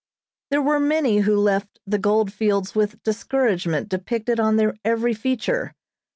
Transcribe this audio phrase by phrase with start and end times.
[0.49, 5.75] There were many who left the gold fields with discouragement depicted upon their every feature.